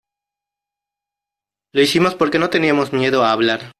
[1.73, 3.61] Lo hicimos porque no teníamos miedo a hablar.